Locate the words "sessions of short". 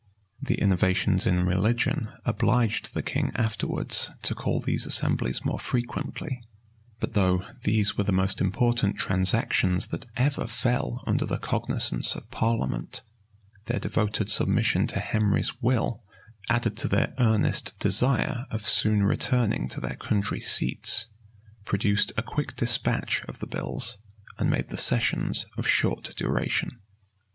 24.79-26.15